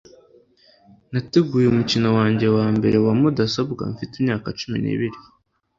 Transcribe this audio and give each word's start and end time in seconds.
Nateguye 1.11 1.65
umukino 1.69 2.07
wanjye 2.17 2.47
wa 2.55 2.67
mbere 2.75 2.97
wa 3.05 3.13
mudasobwa 3.19 3.81
mfite 3.93 4.13
imyaka 4.21 4.47
cumi 4.59 4.77
nibiri 4.83 5.17